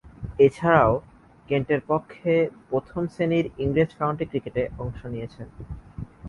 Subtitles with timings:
[0.39, 0.93] এছাড়াও,
[1.49, 2.33] কেন্টের পক্ষে
[2.69, 5.47] প্রথম-শ্রেণীর ইংরেজ কাউন্টি ক্রিকেটে অংশ নিয়েছেন।